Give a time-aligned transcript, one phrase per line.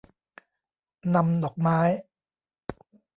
[1.15, 1.79] นำดอกไม้